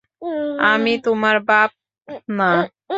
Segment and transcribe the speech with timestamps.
[0.65, 1.71] আমি তোমার বাপ
[2.31, 2.49] না।